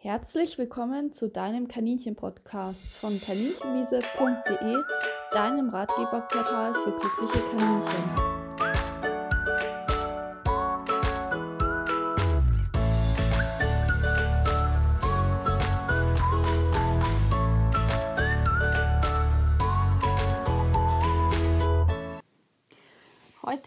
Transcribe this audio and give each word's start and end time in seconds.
Herzlich 0.00 0.58
willkommen 0.58 1.12
zu 1.12 1.28
deinem 1.28 1.66
Kaninchen-Podcast 1.66 2.86
von 3.00 3.20
kaninchenwiese.de, 3.20 4.76
deinem 5.32 5.70
Ratgeberportal 5.70 6.72
für 6.72 6.92
glückliche 6.92 7.42
Kaninchen. 7.50 8.37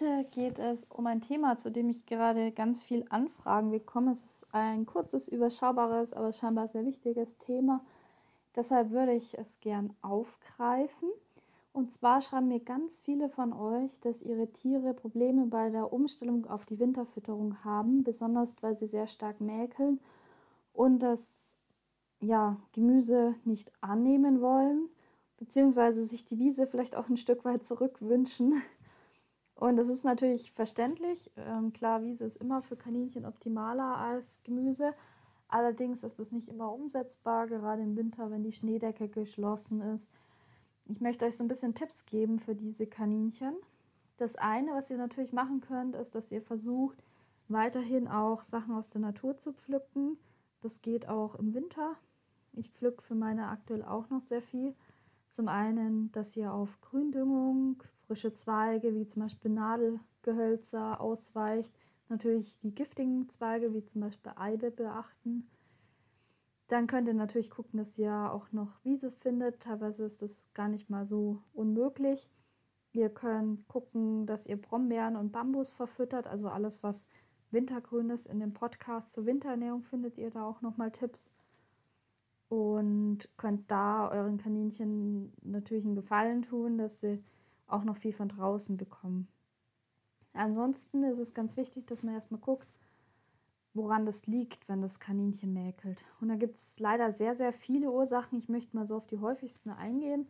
Heute 0.02 0.26
geht 0.32 0.58
es 0.58 0.86
um 0.86 1.06
ein 1.06 1.22
Thema, 1.22 1.58
zu 1.58 1.70
dem 1.70 1.90
ich 1.90 2.08
gerade 2.08 2.52
ganz 2.52 2.82
viel 2.82 3.06
Anfragen 3.10 3.70
bekomme. 3.70 4.12
Es 4.12 4.24
ist 4.24 4.48
ein 4.52 4.88
kurzes, 4.88 5.28
überschaubares, 5.28 6.14
aber 6.14 6.32
scheinbar 6.32 6.68
sehr 6.68 6.86
wichtiges 6.86 7.38
Thema. 7.38 7.82
Deshalb 8.56 8.90
würde 8.90 9.14
ich 9.14 9.38
es 9.38 9.60
gern 9.60 9.94
aufgreifen. 10.02 11.10
Und 11.72 11.94
zwar 11.94 12.22
schreiben 12.22 12.48
mir 12.48 12.62
ganz 12.62 13.00
viele 13.00 13.30
von 13.30 13.54
euch, 13.54 14.00
dass 14.00 14.24
ihre 14.24 14.48
Tiere 14.48 14.96
Probleme 14.96 15.46
bei 15.46 15.70
der 15.70 15.94
Umstellung 15.94 16.48
auf 16.48 16.66
die 16.66 16.80
Winterfütterung 16.80 17.64
haben, 17.64 18.04
besonders 18.04 18.56
weil 18.62 18.78
sie 18.78 18.88
sehr 18.88 19.08
stark 19.08 19.40
mäkeln 19.40 20.00
und 20.74 21.00
das 21.00 21.58
ja, 22.22 22.58
Gemüse 22.74 23.36
nicht 23.44 23.72
annehmen 23.82 24.42
wollen, 24.42 24.90
beziehungsweise 25.38 26.04
sich 26.04 26.26
die 26.26 26.40
Wiese 26.40 26.66
vielleicht 26.66 26.96
auch 26.96 27.08
ein 27.08 27.18
Stück 27.18 27.46
weit 27.46 27.66
zurückwünschen. 27.66 28.64
Und 29.62 29.78
es 29.78 29.90
ist 29.90 30.04
natürlich 30.04 30.54
verständlich. 30.54 31.30
Ähm, 31.38 31.72
klar, 31.72 32.02
Wiese 32.02 32.26
ist 32.26 32.38
immer 32.38 32.64
für 32.64 32.76
Kaninchen 32.76 33.28
optimaler 33.28 33.96
als 33.96 34.42
Gemüse. 34.44 34.96
Allerdings 35.50 36.04
ist 36.04 36.20
es 36.20 36.32
nicht 36.32 36.50
immer 36.50 36.74
umsetzbar, 36.74 37.46
gerade 37.46 37.84
im 37.84 37.96
Winter, 37.96 38.32
wenn 38.32 38.42
die 38.42 38.54
Schneedecke 38.54 39.08
geschlossen 39.08 39.82
ist. 39.82 40.12
Ich 40.86 41.00
möchte 41.00 41.28
euch 41.28 41.38
so 41.38 41.44
ein 41.44 41.48
bisschen 41.48 41.76
Tipps 41.76 42.08
geben 42.08 42.40
für 42.40 42.56
diese 42.56 42.88
Kaninchen. 42.88 43.54
Das 44.18 44.36
eine, 44.36 44.74
was 44.74 44.90
ihr 44.90 44.98
natürlich 44.98 45.32
machen 45.32 45.62
könnt, 45.62 45.94
ist, 45.94 46.16
dass 46.16 46.32
ihr 46.32 46.42
versucht, 46.42 46.98
weiterhin 47.48 48.08
auch 48.08 48.42
Sachen 48.42 48.74
aus 48.74 48.90
der 48.90 49.02
Natur 49.02 49.38
zu 49.38 49.54
pflücken. 49.54 50.18
Das 50.62 50.82
geht 50.82 51.08
auch 51.08 51.36
im 51.36 51.54
Winter. 51.54 51.98
Ich 52.54 52.72
pflücke 52.72 53.04
für 53.04 53.14
meine 53.14 53.50
aktuell 53.50 53.84
auch 53.84 54.10
noch 54.10 54.22
sehr 54.22 54.42
viel. 54.42 54.74
Zum 55.28 55.50
einen, 55.50 56.12
dass 56.14 56.36
ihr 56.36 56.52
auf 56.52 56.82
Gründüngung, 56.82 57.84
frische 58.12 58.34
Zweige 58.34 58.94
wie 58.94 59.08
zum 59.08 59.22
Beispiel 59.22 59.52
Nadelgehölzer 59.52 61.00
ausweicht, 61.00 61.74
natürlich 62.10 62.60
die 62.60 62.76
giftigen 62.76 63.30
Zweige 63.30 63.74
wie 63.74 63.86
zum 63.86 64.02
Beispiel 64.02 64.34
Eibe 64.36 64.70
beachten. 64.70 65.48
Dann 66.68 66.88
könnt 66.88 67.08
ihr 67.08 67.14
natürlich 67.14 67.50
gucken, 67.50 67.78
dass 67.78 67.98
ihr 67.98 68.14
auch 68.34 68.52
noch 68.52 68.84
Wiese 68.84 69.12
findet. 69.12 69.62
Teilweise 69.62 70.04
ist 70.04 70.22
das 70.22 70.50
gar 70.54 70.68
nicht 70.68 70.90
mal 70.90 71.08
so 71.08 71.42
unmöglich. 71.54 72.30
Ihr 72.92 73.08
könnt 73.10 73.66
gucken, 73.70 74.26
dass 74.26 74.46
ihr 74.46 74.62
Brombeeren 74.62 75.16
und 75.16 75.32
Bambus 75.32 75.72
verfüttert, 75.72 76.28
also 76.28 76.50
alles, 76.50 76.84
was 76.84 77.06
wintergrün 77.52 78.10
ist. 78.10 78.26
In 78.26 78.42
dem 78.42 78.52
Podcast 78.52 79.14
zur 79.14 79.26
Winterernährung 79.26 79.84
findet 79.84 80.18
ihr 80.18 80.32
da 80.32 80.46
auch 80.46 80.62
nochmal 80.62 80.92
Tipps 80.92 81.32
und 82.50 83.20
könnt 83.38 83.72
da 83.72 84.10
euren 84.10 84.38
Kaninchen 84.38 85.32
natürlich 85.44 85.86
einen 85.86 85.96
Gefallen 85.96 86.42
tun, 86.42 86.78
dass 86.78 87.00
sie 87.00 87.24
auch 87.72 87.84
noch 87.84 87.98
viel 87.98 88.14
von 88.14 88.30
draußen 88.30 88.78
bekommen. 88.78 89.28
Ansonsten 90.34 91.04
ist 91.04 91.20
es 91.20 91.34
ganz 91.34 91.58
wichtig, 91.58 91.86
dass 91.86 92.04
man 92.04 92.14
erstmal 92.14 92.40
guckt, 92.40 92.68
woran 93.74 94.06
das 94.06 94.28
liegt, 94.28 94.68
wenn 94.68 94.82
das 94.82 95.00
Kaninchen 95.00 95.54
mäkelt. 95.54 96.04
Und 96.20 96.30
da 96.30 96.36
gibt 96.36 96.58
es 96.58 96.80
leider 96.80 97.12
sehr, 97.12 97.36
sehr 97.36 97.54
viele 97.54 97.92
Ursachen. 97.92 98.38
Ich 98.38 98.50
möchte 98.50 98.76
mal 98.76 98.86
so 98.86 98.98
auf 98.98 99.08
die 99.08 99.20
häufigsten 99.20 99.70
eingehen. 99.70 100.28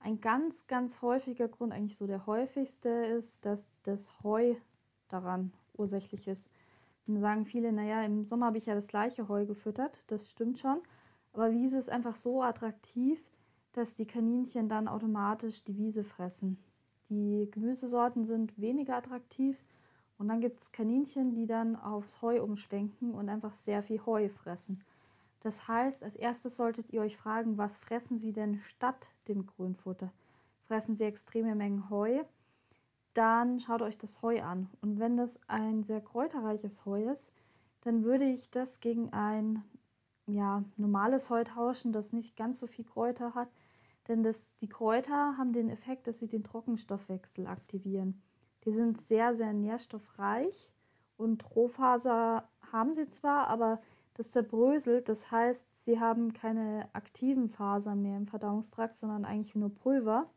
Ein 0.00 0.20
ganz, 0.20 0.66
ganz 0.66 1.00
häufiger 1.00 1.48
Grund, 1.48 1.72
eigentlich 1.72 1.96
so 1.96 2.06
der 2.06 2.26
häufigste, 2.26 2.88
ist, 2.88 3.46
dass 3.46 3.68
das 3.84 4.22
Heu 4.22 4.54
daran 5.08 5.52
ursächlich 5.76 6.28
ist. 6.28 6.50
Dann 7.06 7.20
sagen 7.20 7.46
viele, 7.46 7.72
naja, 7.72 8.02
im 8.02 8.26
Sommer 8.26 8.46
habe 8.46 8.58
ich 8.58 8.66
ja 8.66 8.74
das 8.74 8.88
gleiche 8.88 9.28
Heu 9.28 9.46
gefüttert. 9.46 10.02
Das 10.06 10.30
stimmt 10.30 10.58
schon. 10.58 10.80
Aber 11.32 11.52
Wiese 11.52 11.78
ist 11.78 11.90
einfach 11.90 12.14
so 12.14 12.42
attraktiv, 12.42 13.20
dass 13.72 13.94
die 13.94 14.06
Kaninchen 14.06 14.68
dann 14.68 14.88
automatisch 14.88 15.64
die 15.64 15.76
Wiese 15.76 16.04
fressen. 16.04 16.58
Die 17.10 17.48
Gemüsesorten 17.50 18.24
sind 18.24 18.58
weniger 18.60 18.96
attraktiv 18.96 19.64
und 20.18 20.28
dann 20.28 20.40
gibt 20.40 20.60
es 20.60 20.72
Kaninchen, 20.72 21.34
die 21.34 21.46
dann 21.46 21.76
aufs 21.76 22.22
Heu 22.22 22.42
umschwenken 22.42 23.12
und 23.14 23.28
einfach 23.28 23.52
sehr 23.52 23.82
viel 23.82 24.04
Heu 24.06 24.28
fressen. 24.28 24.82
Das 25.40 25.68
heißt, 25.68 26.04
als 26.04 26.16
erstes 26.16 26.56
solltet 26.56 26.92
ihr 26.92 27.02
euch 27.02 27.16
fragen, 27.16 27.58
was 27.58 27.78
fressen 27.78 28.16
sie 28.16 28.32
denn 28.32 28.58
statt 28.60 29.10
dem 29.28 29.46
Grünfutter? 29.46 30.12
Fressen 30.66 30.96
sie 30.96 31.04
extreme 31.04 31.54
Mengen 31.54 31.90
Heu? 31.90 32.24
Dann 33.14 33.60
schaut 33.60 33.82
euch 33.82 33.98
das 33.98 34.22
Heu 34.22 34.42
an. 34.42 34.70
Und 34.80 34.98
wenn 34.98 35.16
das 35.16 35.40
ein 35.48 35.84
sehr 35.84 36.00
kräuterreiches 36.00 36.84
Heu 36.86 37.10
ist, 37.10 37.32
dann 37.82 38.04
würde 38.04 38.24
ich 38.24 38.50
das 38.50 38.80
gegen 38.80 39.12
ein 39.12 39.62
ja, 40.26 40.64
normales 40.76 41.30
Heu 41.30 41.44
tauschen, 41.44 41.92
das 41.92 42.12
nicht 42.12 42.36
ganz 42.36 42.58
so 42.58 42.66
viel 42.66 42.84
Kräuter 42.84 43.34
hat. 43.34 43.48
Denn 44.08 44.22
das, 44.22 44.54
die 44.56 44.68
Kräuter 44.68 45.36
haben 45.38 45.52
den 45.52 45.68
Effekt, 45.68 46.06
dass 46.06 46.18
sie 46.18 46.28
den 46.28 46.44
Trockenstoffwechsel 46.44 47.46
aktivieren. 47.46 48.22
Die 48.64 48.72
sind 48.72 48.98
sehr, 48.98 49.34
sehr 49.34 49.52
nährstoffreich 49.52 50.72
und 51.16 51.54
Rohfaser 51.54 52.48
haben 52.72 52.92
sie 52.92 53.08
zwar, 53.08 53.48
aber 53.48 53.80
das 54.14 54.32
zerbröselt. 54.32 55.08
Das 55.08 55.30
heißt, 55.30 55.84
sie 55.84 56.00
haben 56.00 56.32
keine 56.32 56.88
aktiven 56.92 57.48
Fasern 57.48 58.02
mehr 58.02 58.16
im 58.16 58.26
Verdauungstrakt, 58.26 58.94
sondern 58.94 59.24
eigentlich 59.24 59.54
nur 59.54 59.74
Pulver. 59.74 60.30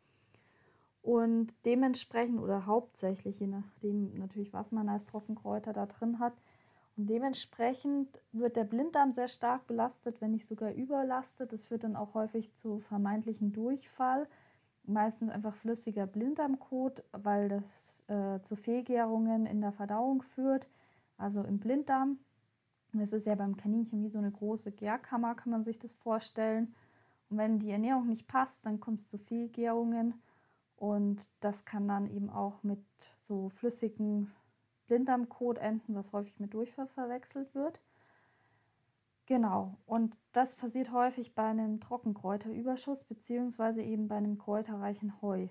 Und 1.01 1.53
dementsprechend 1.63 2.39
oder 2.39 2.65
hauptsächlich, 2.65 3.39
je 3.39 3.47
nachdem 3.47 4.13
natürlich, 4.15 4.51
was 4.51 4.71
man 4.71 4.89
als 4.89 5.05
Trockenkräuter 5.05 5.71
da 5.71 5.85
drin 5.85 6.19
hat, 6.19 6.33
und 6.97 7.07
dementsprechend 7.07 8.19
wird 8.31 8.55
der 8.55 8.63
Blinddarm 8.63 9.13
sehr 9.13 9.27
stark 9.27 9.67
belastet, 9.67 10.19
wenn 10.19 10.31
nicht 10.31 10.47
sogar 10.47 10.73
überlastet. 10.73 11.53
Das 11.53 11.65
führt 11.65 11.83
dann 11.83 11.95
auch 11.95 12.15
häufig 12.15 12.55
zu 12.55 12.79
vermeintlichen 12.79 13.53
Durchfall. 13.53 14.27
Meistens 14.83 15.29
einfach 15.29 15.53
flüssiger 15.53 16.07
Blinddarmkot, 16.07 17.03
weil 17.11 17.49
das 17.49 17.99
äh, 18.07 18.41
zu 18.41 18.55
Fehlgärungen 18.55 19.45
in 19.45 19.61
der 19.61 19.73
Verdauung 19.73 20.23
führt, 20.23 20.67
also 21.17 21.43
im 21.43 21.59
Blinddarm. 21.59 22.17
Das 22.93 23.13
ist 23.13 23.27
ja 23.27 23.35
beim 23.35 23.57
Kaninchen 23.57 24.01
wie 24.01 24.07
so 24.07 24.17
eine 24.17 24.31
große 24.31 24.71
Gärkammer, 24.71 25.35
kann 25.35 25.51
man 25.51 25.61
sich 25.61 25.77
das 25.77 25.93
vorstellen. 25.93 26.73
Und 27.29 27.37
wenn 27.37 27.59
die 27.59 27.69
Ernährung 27.69 28.07
nicht 28.07 28.27
passt, 28.27 28.65
dann 28.65 28.79
kommt 28.79 29.01
es 29.01 29.07
zu 29.07 29.19
Fehlgärungen. 29.19 30.15
Und 30.77 31.29
das 31.41 31.65
kann 31.65 31.87
dann 31.87 32.07
eben 32.07 32.29
auch 32.31 32.63
mit 32.63 32.79
so 33.17 33.49
flüssigen 33.49 34.31
Blinddarmkot 34.87 35.57
enden, 35.57 35.95
was 35.95 36.13
häufig 36.13 36.39
mit 36.39 36.53
Durchfall 36.53 36.87
verwechselt 36.87 37.53
wird. 37.53 37.79
Genau, 39.27 39.77
und 39.85 40.15
das 40.31 40.55
passiert 40.55 40.91
häufig 40.93 41.35
bei 41.35 41.43
einem 41.43 41.81
Trockenkräuterüberschuss 41.81 43.03
beziehungsweise 43.03 43.83
eben 43.83 44.07
bei 44.07 44.15
einem 44.15 44.37
kräuterreichen 44.37 45.21
Heu. 45.21 45.49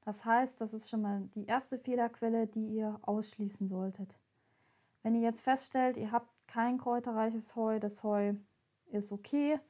Das 0.00 0.24
heißt, 0.24 0.60
das 0.62 0.72
ist 0.72 0.88
schon 0.88 1.02
mal 1.02 1.28
die 1.34 1.44
erste 1.44 1.78
Fehlerquelle, 1.78 2.46
die 2.46 2.66
ihr 2.68 2.98
ausschließen 3.02 3.68
solltet. 3.68 4.18
Wenn 5.02 5.14
ihr 5.14 5.20
jetzt 5.20 5.42
feststellt, 5.42 5.98
ihr 5.98 6.10
habt 6.10 6.30
kein 6.46 6.78
kräuterreiches 6.78 7.54
Heu, 7.54 7.78
das 7.78 8.02
Heu 8.02 8.32
ist 8.90 9.12
okay, 9.12 9.60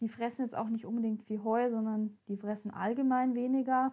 die 0.00 0.08
fressen 0.08 0.42
jetzt 0.42 0.56
auch 0.56 0.68
nicht 0.68 0.84
unbedingt 0.84 1.22
viel 1.22 1.44
Heu, 1.44 1.70
sondern 1.70 2.18
die 2.26 2.36
fressen 2.36 2.72
allgemein 2.72 3.36
weniger, 3.36 3.92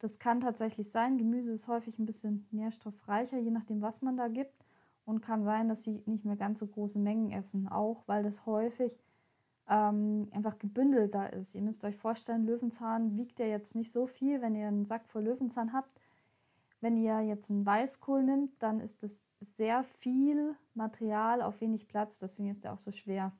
das 0.00 0.18
kann 0.18 0.40
tatsächlich 0.40 0.90
sein. 0.90 1.18
Gemüse 1.18 1.52
ist 1.52 1.68
häufig 1.68 1.98
ein 1.98 2.06
bisschen 2.06 2.46
nährstoffreicher, 2.50 3.38
je 3.38 3.50
nachdem, 3.50 3.82
was 3.82 4.02
man 4.02 4.16
da 4.16 4.28
gibt. 4.28 4.64
Und 5.04 5.22
kann 5.22 5.44
sein, 5.44 5.68
dass 5.68 5.82
sie 5.82 6.02
nicht 6.06 6.24
mehr 6.24 6.36
ganz 6.36 6.60
so 6.60 6.66
große 6.66 6.98
Mengen 6.98 7.30
essen, 7.32 7.68
auch 7.68 8.02
weil 8.06 8.22
das 8.22 8.46
häufig 8.46 8.96
ähm, 9.68 10.28
einfach 10.30 10.58
gebündelt 10.58 11.14
da 11.14 11.26
ist. 11.26 11.54
Ihr 11.54 11.62
müsst 11.62 11.84
euch 11.84 11.96
vorstellen, 11.96 12.44
Löwenzahn 12.44 13.16
wiegt 13.16 13.38
ja 13.38 13.46
jetzt 13.46 13.74
nicht 13.74 13.92
so 13.92 14.06
viel, 14.06 14.40
wenn 14.40 14.54
ihr 14.54 14.68
einen 14.68 14.86
Sack 14.86 15.06
voll 15.08 15.24
Löwenzahn 15.24 15.72
habt. 15.72 15.90
Wenn 16.80 16.96
ihr 16.96 17.20
jetzt 17.22 17.50
einen 17.50 17.66
Weißkohl 17.66 18.22
nimmt, 18.22 18.62
dann 18.62 18.80
ist 18.80 19.02
das 19.02 19.24
sehr 19.40 19.84
viel 19.84 20.54
Material 20.74 21.42
auf 21.42 21.60
wenig 21.60 21.88
Platz, 21.88 22.18
deswegen 22.18 22.50
ist 22.50 22.64
er 22.64 22.72
auch 22.72 22.78
so 22.78 22.92
schwer. 22.92 23.32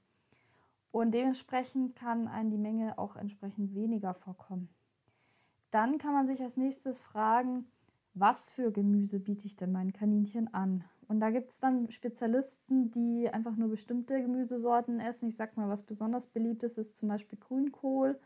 Und 0.90 1.12
dementsprechend 1.12 1.94
kann 1.96 2.28
einem 2.28 2.50
die 2.50 2.58
Menge 2.58 2.98
auch 2.98 3.16
entsprechend 3.16 3.74
weniger 3.74 4.12
vorkommen. 4.12 4.68
Dann 5.70 5.98
kann 5.98 6.12
man 6.12 6.26
sich 6.26 6.42
als 6.42 6.56
nächstes 6.56 7.00
fragen, 7.00 7.66
was 8.14 8.48
für 8.48 8.72
Gemüse 8.72 9.20
biete 9.20 9.46
ich 9.46 9.56
denn 9.56 9.72
meinen 9.72 9.92
Kaninchen 9.92 10.52
an? 10.52 10.84
Und 11.08 11.20
da 11.20 11.30
gibt 11.30 11.50
es 11.50 11.58
dann 11.58 11.90
Spezialisten, 11.90 12.90
die 12.90 13.28
einfach 13.30 13.56
nur 13.56 13.68
bestimmte 13.68 14.20
Gemüsesorten 14.20 15.00
essen. 15.00 15.28
Ich 15.28 15.36
sag 15.36 15.56
mal, 15.56 15.68
was 15.68 15.82
besonders 15.82 16.26
beliebt 16.26 16.62
ist, 16.62 16.78
ist 16.78 16.96
zum 16.96 17.08
Beispiel 17.08 17.38
Grünkohl, 17.38 18.18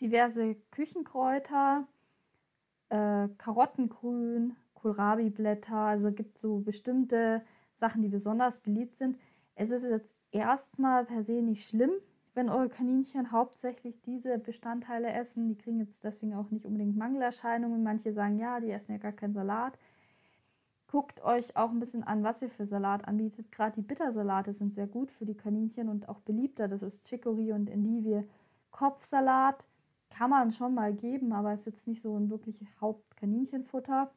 diverse 0.00 0.56
Küchenkräuter, 0.70 1.86
äh, 2.88 3.28
Karottengrün, 3.38 4.56
Kohlrabi-Blätter. 4.74 5.74
Also 5.74 6.12
gibt 6.12 6.36
es 6.36 6.42
so 6.42 6.58
bestimmte 6.58 7.42
Sachen, 7.74 8.02
die 8.02 8.08
besonders 8.08 8.60
beliebt 8.60 8.94
sind. 8.94 9.18
Es 9.54 9.70
ist 9.70 9.84
jetzt 9.84 10.14
erstmal 10.30 11.04
per 11.04 11.24
se 11.24 11.42
nicht 11.42 11.68
schlimm, 11.68 11.92
wenn 12.34 12.48
eure 12.48 12.68
Kaninchen 12.68 13.30
hauptsächlich 13.32 14.00
diese 14.02 14.38
Bestandteile 14.38 15.12
essen. 15.12 15.48
Die 15.48 15.56
kriegen 15.56 15.80
jetzt 15.80 16.04
deswegen 16.04 16.34
auch 16.34 16.50
nicht 16.50 16.64
unbedingt 16.64 16.96
Mangelerscheinungen. 16.96 17.82
Manche 17.82 18.12
sagen, 18.12 18.38
ja, 18.38 18.60
die 18.60 18.70
essen 18.70 18.92
ja 18.92 18.98
gar 18.98 19.12
keinen 19.12 19.34
Salat. 19.34 19.78
Guckt 20.86 21.22
euch 21.22 21.56
auch 21.56 21.70
ein 21.70 21.80
bisschen 21.80 22.04
an, 22.04 22.22
was 22.22 22.42
ihr 22.42 22.50
für 22.50 22.66
Salat 22.66 23.06
anbietet. 23.06 23.50
Gerade 23.50 23.74
die 23.76 23.86
Bittersalate 23.86 24.52
sind 24.52 24.74
sehr 24.74 24.86
gut 24.86 25.10
für 25.10 25.24
die 25.24 25.36
Kaninchen 25.36 25.88
und 25.88 26.08
auch 26.08 26.20
beliebter. 26.20 26.68
Das 26.68 26.82
ist 26.82 27.06
Chicory 27.06 27.52
und 27.52 27.70
Endivie. 27.70 28.26
Kopfsalat 28.70 29.66
kann 30.10 30.30
man 30.30 30.52
schon 30.52 30.74
mal 30.74 30.92
geben, 30.92 31.32
aber 31.32 31.54
ist 31.54 31.66
jetzt 31.66 31.88
nicht 31.88 32.02
so 32.02 32.16
ein 32.16 32.30
wirklich 32.30 32.62
Hauptkaninchenfutter. 32.80 34.10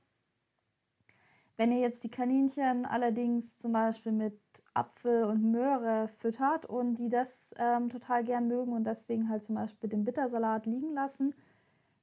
Wenn 1.57 1.71
ihr 1.71 1.79
jetzt 1.79 2.03
die 2.03 2.11
Kaninchen 2.11 2.85
allerdings 2.85 3.57
zum 3.57 3.71
Beispiel 3.71 4.11
mit 4.11 4.37
Apfel 4.73 5.23
und 5.23 5.51
Möhre 5.51 6.09
füttert 6.19 6.65
und 6.65 6.95
die 6.95 7.09
das 7.09 7.53
ähm, 7.57 7.89
total 7.89 8.25
gern 8.25 8.47
mögen 8.47 8.73
und 8.73 8.83
deswegen 8.83 9.29
halt 9.29 9.43
zum 9.43 9.55
Beispiel 9.55 9.89
den 9.89 10.03
Bittersalat 10.03 10.65
liegen 10.65 10.93
lassen, 10.93 11.33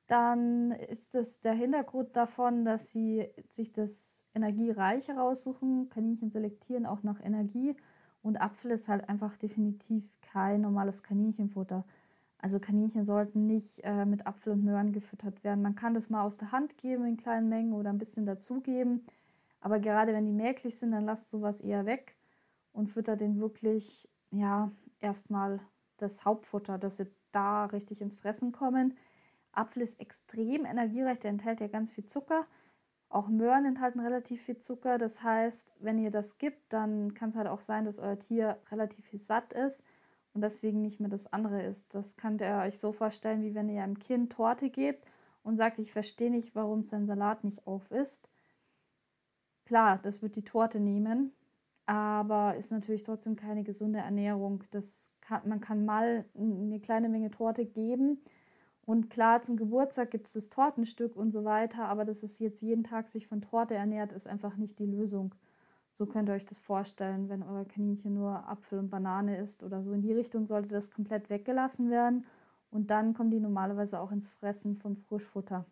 dann 0.07 0.73
ist 0.73 1.15
es 1.15 1.41
der 1.41 1.53
Hintergrund 1.53 2.17
davon, 2.17 2.65
dass 2.65 2.93
sie 2.93 3.29
sich 3.49 3.73
das 3.73 4.25
Energiereiche 4.35 5.15
raussuchen. 5.15 5.89
Kaninchen 5.91 6.31
selektieren 6.31 6.87
auch 6.87 7.03
nach 7.03 7.21
Energie 7.23 7.77
und 8.23 8.41
Apfel 8.41 8.71
ist 8.71 8.89
halt 8.89 9.09
einfach 9.09 9.37
definitiv 9.37 10.05
kein 10.23 10.63
normales 10.63 11.03
Kaninchenfutter. 11.03 11.85
Also 12.39 12.59
Kaninchen 12.59 13.07
sollten 13.07 13.47
nicht 13.47 13.81
äh, 13.85 14.05
mit 14.05 14.27
Apfel 14.27 14.55
und 14.55 14.65
Möhren 14.65 14.93
gefüttert 14.93 15.45
werden. 15.45 15.63
Man 15.63 15.77
kann 15.77 15.95
das 15.95 16.11
mal 16.11 16.25
aus 16.25 16.37
der 16.39 16.53
Hand 16.53 16.77
geben 16.77 17.07
in 17.07 17.17
kleinen 17.17 17.49
Mengen 17.49 17.73
oder 17.73 17.91
ein 17.91 17.99
bisschen 17.99 18.27
dazugeben. 18.27 19.07
Aber 19.63 19.79
gerade 19.79 20.13
wenn 20.13 20.27
die 20.27 20.33
merklich 20.33 20.77
sind, 20.77 20.91
dann 20.91 21.07
lasst 21.07 21.31
sowas 21.31 21.61
eher 21.61 21.87
weg 21.87 22.17
und 22.73 22.89
füttert 22.89 23.21
den 23.21 23.41
wirklich, 23.41 24.09
ja, 24.33 24.73
erstmal 24.99 25.61
das 25.99 26.25
Hauptfutter, 26.25 26.79
dass 26.79 26.97
sie 26.97 27.07
da 27.31 27.67
richtig 27.67 28.01
ins 28.01 28.17
Fressen 28.17 28.51
kommen. 28.51 28.99
Apfel 29.53 29.83
ist 29.83 30.01
extrem 30.01 30.65
energiereich, 30.65 31.21
der 31.21 31.31
enthält 31.31 31.61
ja 31.61 31.69
ganz 31.69 31.93
viel 31.93 32.07
Zucker. 32.07 32.45
Auch 33.09 33.29
Möhren 33.29 33.65
enthalten 33.65 34.01
relativ 34.01 34.43
viel 34.43 34.59
Zucker. 34.59 34.99
Das 34.99 35.23
heißt, 35.23 35.71
wenn 35.79 35.99
ihr 35.99 36.11
das 36.11 36.39
gibt, 36.39 36.73
dann 36.73 37.15
kann 37.15 37.29
es 37.29 37.37
halt 37.37 37.47
auch 37.47 37.61
sein, 37.61 37.85
dass 37.85 38.01
euer 38.01 38.19
Tier 38.19 38.59
relativ 38.71 39.05
viel 39.05 39.21
satt 39.21 39.53
ist 39.53 39.85
und 40.35 40.41
deswegen 40.41 40.83
nicht 40.83 40.99
mehr 40.99 41.11
das 41.11 41.33
andere 41.33 41.63
isst. 41.63 41.95
Das 41.95 42.17
könnt 42.17 42.41
ihr 42.41 42.63
euch 42.65 42.81
so 42.81 42.93
vorstellen, 42.93 43.43
wie 43.43 43.55
wenn 43.55 43.69
ihr 43.69 43.85
einem 43.85 43.99
Kind 43.99 44.33
Torte 44.33 44.71
gebt 44.71 45.07
und 45.45 45.57
sagt, 45.57 45.79
ich 45.79 45.93
verstehe 45.93 46.31
nicht, 46.31 46.57
warum 46.57 46.83
sein 46.83 47.07
Salat 47.07 47.45
nicht 47.45 47.65
auf 47.67 47.89
ist. 47.93 48.29
Klar, 49.73 50.01
das 50.03 50.21
wird 50.21 50.37
die 50.37 50.45
Torte 50.45 50.81
nehmen, 50.81 51.33
aber 51.87 52.57
ist 52.59 52.73
natürlich 52.73 53.05
trotzdem 53.05 53.37
keine 53.37 53.63
gesunde 53.63 54.01
Ernährung. 54.01 54.65
Das 54.71 55.11
kann, 55.23 55.49
man 55.49 55.63
kann 55.63 55.87
mal 55.87 56.27
eine 56.37 56.79
kleine 56.79 57.09
Menge 57.09 57.31
Torte 57.31 57.65
geben 57.65 58.19
und 58.85 59.09
klar, 59.09 59.41
zum 59.41 59.57
Geburtstag 59.57 60.11
gibt 60.11 60.27
es 60.27 60.35
das 60.35 60.51
Tortenstück 60.51 61.17
und 61.17 61.31
so 61.31 61.45
weiter, 61.45 61.87
aber 61.87 62.05
dass 62.05 62.23
es 62.23 62.39
jetzt 62.39 62.61
jeden 62.61 62.85
Tag 62.85 63.09
sich 63.09 63.27
von 63.27 63.41
Torte 63.41 63.73
ernährt, 63.73 64.13
ist 64.13 64.27
einfach 64.27 64.59
nicht 64.59 64.79
die 64.79 64.85
Lösung. 64.85 65.35
So 65.91 66.05
könnt 66.05 66.29
ihr 66.29 66.35
euch 66.35 66.45
das 66.45 66.59
vorstellen, 66.59 67.31
wenn 67.31 67.43
euer 67.43 67.65
Kaninchen 67.65 68.13
nur 68.13 68.47
Apfel 68.47 68.79
und 68.79 68.91
Banane 68.91 69.39
isst 69.39 69.63
oder 69.63 69.83
so. 69.83 69.95
In 69.95 70.03
die 70.03 70.13
Richtung 70.13 70.45
sollte 70.45 70.69
das 70.69 70.91
komplett 70.91 71.31
weggelassen 71.31 71.89
werden 71.89 72.27
und 72.71 72.91
dann 72.91 73.15
kommen 73.15 73.31
die 73.31 73.41
normalerweise 73.41 74.01
auch 74.01 74.13
ins 74.13 74.29
Fressen 74.29 74.77
vom 74.77 74.97
Frischfutter. 74.97 75.65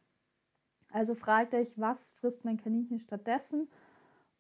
Also 0.91 1.15
fragt 1.15 1.53
euch, 1.55 1.79
was 1.79 2.13
frisst 2.13 2.47
mein 2.47 2.57
Kaninchen 2.57 2.99
stattdessen? 2.99 3.69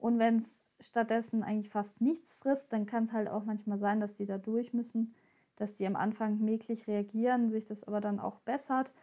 Und 0.01 0.19
wenn 0.19 0.37
es 0.37 0.65
stattdessen 0.81 1.43
eigentlich 1.43 1.71
fast 1.71 2.01
nichts 2.01 2.35
frisst, 2.35 2.73
dann 2.73 2.87
kann 2.87 3.05
es 3.05 3.13
halt 3.13 3.29
auch 3.29 3.45
manchmal 3.45 3.79
sein, 3.79 4.01
dass 4.01 4.15
die 4.15 4.27
da 4.27 4.39
durch 4.39 4.73
müssen 4.73 5.15
dass 5.61 5.75
die 5.75 5.87
am 5.87 5.95
Anfang 5.95 6.41
mäglich 6.41 6.87
reagieren, 6.87 7.51
sich 7.51 7.67
das 7.67 7.85
aber 7.85 8.01
dann 8.01 8.19
auch 8.19 8.41
bessert. 8.41 8.95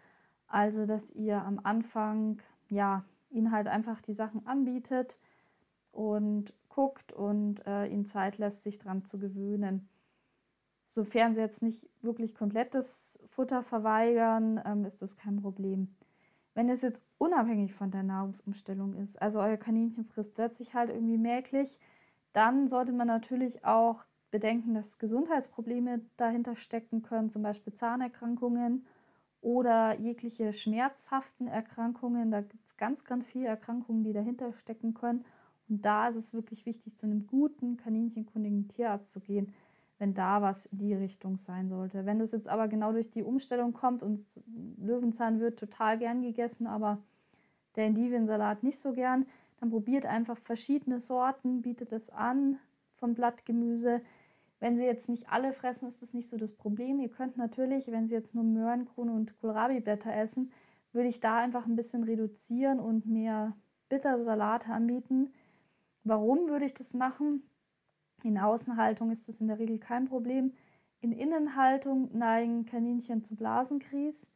Also, 0.48 0.88
dass 0.88 1.12
ihr 1.12 1.44
am 1.44 1.60
Anfang, 1.64 2.42
ja, 2.68 3.06
ihnen 3.30 3.52
halt 3.52 3.68
einfach 3.68 4.02
die 4.02 4.14
Sachen 4.14 4.46
anbietet 4.48 5.20
und 5.92 6.54
guckt 6.68 7.14
und 7.14 7.66
äh, 7.68 7.86
ihnen 7.86 8.08
Zeit 8.08 8.40
lässt, 8.40 8.64
sich 8.64 8.80
dran 8.80 9.06
zu 9.06 9.20
gewöhnen. 9.20 9.88
Sofern 10.86 11.36
sie 11.36 11.42
jetzt 11.42 11.62
nicht 11.62 11.90
wirklich 12.02 12.34
komplettes 12.34 13.20
Futter 13.28 13.62
verweigern, 13.62 14.60
ähm, 14.66 14.84
ist 14.84 15.04
das 15.04 15.16
kein 15.16 15.40
Problem. 15.42 15.96
Wenn 16.56 16.70
es 16.70 16.82
jetzt 16.82 17.04
unabhängig 17.18 17.74
von 17.74 17.92
der 17.92 18.04
Nahrungsumstellung 18.04 18.94
ist, 18.96 19.22
also 19.22 19.40
euer 19.40 19.58
Kaninchen 19.58 20.06
frisst 20.06 20.36
plötzlich 20.36 20.74
halt 20.74 20.90
irgendwie 20.90 21.18
merklich, 21.18 21.80
dann 22.34 22.68
sollte 22.68 22.92
man 22.92 23.08
natürlich 23.08 23.66
auch 23.66 24.04
bedenken, 24.31 24.74
dass 24.74 25.00
Gesundheitsprobleme 25.00 26.02
dahinter 26.18 26.56
stecken 26.56 27.02
können, 27.02 27.30
zum 27.30 27.42
Beispiel 27.42 27.74
Zahnerkrankungen 27.74 28.86
oder 29.42 29.98
jegliche 30.00 30.54
schmerzhaften 30.54 31.48
Erkrankungen. 31.48 32.31
Da 32.31 32.42
gibt 32.42 32.66
es 32.66 32.78
ganz, 32.78 33.04
ganz 33.04 33.25
viele 33.25 33.48
Erkrankungen, 33.48 34.04
die 34.04 34.13
dahinter 34.13 34.52
stecken 34.54 34.94
können. 34.94 35.25
Und 35.70 35.86
da 35.86 36.10
ist 36.10 36.16
es 36.16 36.34
wirklich 36.34 36.66
wichtig, 36.66 36.98
zu 36.98 37.06
einem 37.06 37.28
guten, 37.28 37.78
kaninchenkundigen 37.78 38.68
Tierarzt 38.68 39.12
zu 39.12 39.20
gehen, 39.20 39.54
wenn 40.00 40.14
da 40.14 40.42
was 40.42 40.68
in 40.68 40.78
die 40.78 40.94
Richtung 40.94 41.38
sein 41.38 41.70
sollte. 41.70 42.06
Wenn 42.06 42.20
das 42.20 42.32
jetzt 42.32 42.50
aber 42.50 42.68
genau 42.68 42.92
durch 42.92 43.10
die 43.10 43.24
Umstellung 43.24 43.74
kommt 43.74 44.04
und 44.04 44.24
Löwenzahn 44.78 45.40
wird 45.40 45.60
total 45.60 45.98
gern 45.98 46.22
gegessen, 46.22 46.68
aber 46.68 47.00
der 47.76 47.86
Endiviensalat 47.86 48.64
nicht 48.64 48.80
so 48.80 48.94
gern, 48.94 49.26
dann 49.60 49.72
probiert 49.72 50.06
einfach 50.06 50.38
verschiedene 50.38 51.00
Sorten, 51.00 51.62
bietet 51.62 51.92
es 51.92 52.10
an 52.10 52.60
vom 52.96 53.16
Blattgemüse. 53.16 54.02
Wenn 54.60 54.78
sie 54.78 54.86
jetzt 54.86 55.10
nicht 55.10 55.30
alle 55.30 55.54
fressen, 55.54 55.88
ist 55.88 56.02
das 56.02 56.14
nicht 56.14 56.30
so 56.30 56.38
das 56.38 56.52
Problem. 56.52 57.00
Ihr 57.00 57.10
könnt 57.10 57.38
natürlich, 57.38 57.92
wenn 57.92 58.08
sie 58.08 58.16
jetzt 58.16 58.36
nur 58.36 58.44
Möhrenkrone 58.44 59.12
und 59.12 59.40
Kohlrabi-Blätter 59.40 60.14
essen, 60.16 60.52
würde 60.94 61.10
ich 61.10 61.20
da 61.20 61.38
einfach 61.38 61.66
ein 61.66 61.76
bisschen 61.76 62.04
reduzieren 62.04 62.80
und 62.80 63.06
mehr 63.06 63.56
Bittersalate 63.90 64.72
anbieten. 64.72 65.32
Warum 66.04 66.48
würde 66.50 66.66
ich 66.66 66.74
das 66.74 66.94
machen? 66.94 67.44
In 68.24 68.38
Außenhaltung 68.38 69.12
ist 69.12 69.28
das 69.28 69.42
in 69.42 69.48
der 69.48 69.60
Regel 69.60 69.78
kein 69.78 70.06
Problem. 70.06 70.54
In 71.02 71.12
Innenhaltung 71.12 72.10
neigen 72.18 72.66
Kaninchen 72.66 73.24
zu 73.24 73.36
Blasenkries. 73.36 74.31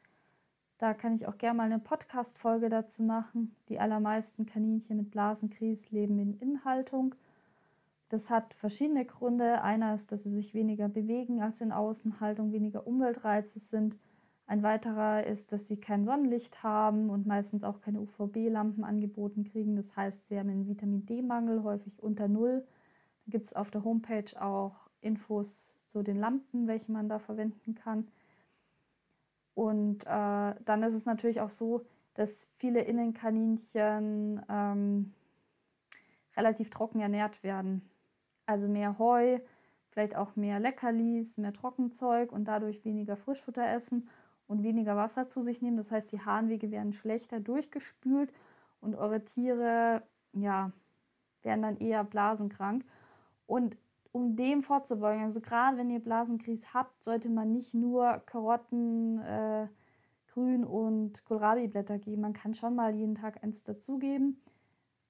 Da 0.78 0.94
kann 0.94 1.16
ich 1.16 1.28
auch 1.28 1.38
gerne 1.38 1.58
mal 1.58 1.64
eine 1.64 1.80
Podcast-Folge 1.80 2.70
dazu 2.70 3.02
machen. 3.04 3.56
Die 3.70 3.80
allermeisten 3.80 4.46
Kaninchen 4.46 4.98
mit 4.98 5.12
Blasenkries 5.12 5.90
leben 5.92 6.20
in 6.20 6.40
Innenhaltung. 6.40 7.16
Das 8.10 8.30
hat 8.30 8.54
verschiedene 8.54 9.06
Gründe. 9.06 9.62
Einer 9.64 9.96
ist, 9.96 10.12
dass 10.12 10.24
sie 10.24 10.34
sich 10.34 10.54
weniger 10.54 10.88
bewegen 10.88 11.42
als 11.42 11.62
in 11.62 11.72
Außenhaltung, 11.72 12.52
weniger 12.52 12.86
Umweltreize 12.86 13.60
sind. 13.60 13.96
Ein 14.46 14.64
weiterer 14.64 15.26
ist, 15.26 15.54
dass 15.54 15.68
sie 15.68 15.78
kein 15.78 16.06
Sonnenlicht 16.06 16.62
haben 16.62 17.10
und 17.10 17.26
meistens 17.26 17.64
auch 17.64 17.82
keine 17.82 18.02
UVB-Lampen 18.02 18.84
angeboten 18.84 19.44
kriegen. 19.44 19.76
Das 19.76 19.96
heißt, 19.96 20.28
sie 20.28 20.38
haben 20.38 20.50
einen 20.50 20.68
Vitamin 20.68 21.06
D-Mangel, 21.06 21.64
häufig 21.64 21.94
unter 22.04 22.28
Null. 22.28 22.64
Da 23.26 23.32
gibt 23.32 23.46
es 23.46 23.54
auf 23.54 23.72
der 23.72 23.84
Homepage 23.84 24.42
auch 24.42 24.90
Infos 25.02 25.76
zu 25.88 26.04
den 26.04 26.18
Lampen, 26.18 26.68
welche 26.68 26.92
man 26.92 27.10
da 27.10 27.20
verwenden 27.20 27.76
kann. 27.76 28.08
Und 29.54 30.04
äh, 30.06 30.56
dann 30.66 30.84
ist 30.84 30.94
es 30.94 31.06
natürlich 31.06 31.42
auch 31.42 31.50
so, 31.50 31.86
dass 32.14 32.50
viele 32.56 32.82
Innenkaninchen 32.82 34.42
ähm, 34.50 35.14
relativ 36.36 36.70
trocken 36.70 37.00
ernährt 37.00 37.44
werden. 37.44 37.90
Also 38.46 38.68
mehr 38.68 38.98
Heu, 38.98 39.40
vielleicht 39.90 40.16
auch 40.16 40.36
mehr 40.36 40.60
Leckerlis, 40.60 41.38
mehr 41.38 41.54
Trockenzeug 41.54 42.32
und 42.32 42.46
dadurch 42.46 42.84
weniger 42.86 43.18
Frischfutter 43.18 43.68
essen 43.68 44.10
und 44.48 44.64
weniger 44.64 44.96
Wasser 44.96 45.30
zu 45.30 45.42
sich 45.42 45.62
nehmen. 45.62 45.78
Das 45.78 45.92
heißt, 45.92 46.12
die 46.12 46.22
Harnwege 46.22 46.72
werden 46.72 46.94
schlechter 46.94 47.40
durchgespült 47.40 48.34
und 48.82 48.96
eure 48.96 49.24
Tiere 49.24 50.04
ja, 50.34 50.72
werden 51.44 51.62
dann 51.62 51.78
eher 51.78 52.04
blasenkrank. 52.04 52.84
Und 53.52 53.76
um 54.14 54.38
dem 54.38 54.62
vorzubeugen, 54.64 55.24
also 55.26 55.42
gerade 55.42 55.78
wenn 55.78 55.90
ihr 55.90 56.00
Blasenkries 56.00 56.74
habt, 56.74 57.04
sollte 57.04 57.30
man 57.30 57.52
nicht 57.52 57.74
nur 57.74 58.22
Karotten, 58.26 59.20
äh, 59.20 59.68
Grün 60.28 60.64
und 60.64 61.26
Kohlrabi-Blätter 61.26 62.00
geben. 62.00 62.22
Man 62.22 62.32
kann 62.32 62.54
schon 62.54 62.76
mal 62.76 62.96
jeden 62.96 63.16
Tag 63.16 63.44
eins 63.44 63.66
dazugeben. 63.66 64.42